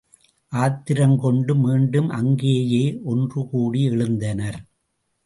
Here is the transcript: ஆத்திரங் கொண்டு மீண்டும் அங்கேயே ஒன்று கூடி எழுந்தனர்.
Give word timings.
ஆத்திரங் 0.51 1.15
கொண்டு 1.15 1.55
மீண்டும் 1.55 2.09
அங்கேயே 2.09 2.99
ஒன்று 3.03 3.47
கூடி 3.47 3.89
எழுந்தனர். 3.89 4.59